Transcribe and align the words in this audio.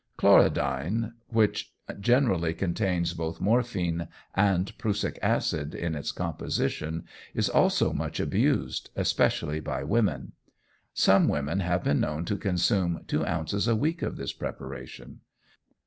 Chlorodyne, 0.17 1.13
which 1.27 1.75
generally 1.99 2.55
contains 2.55 3.13
both 3.13 3.39
morphine 3.39 4.07
and 4.33 4.75
prussic 4.79 5.19
acid 5.21 5.75
in 5.75 5.93
its 5.93 6.11
composition, 6.11 7.05
is 7.35 7.49
also 7.49 7.93
much 7.93 8.19
abused, 8.19 8.89
especially 8.95 9.59
by 9.59 9.83
women. 9.83 10.31
Some 10.91 11.27
women 11.27 11.59
have 11.59 11.83
been 11.83 11.99
known 11.99 12.25
to 12.25 12.35
consume 12.37 13.03
two 13.07 13.23
ounces 13.27 13.67
a 13.67 13.75
week 13.75 14.01
of 14.01 14.15
this 14.17 14.33
preparation. 14.33 15.19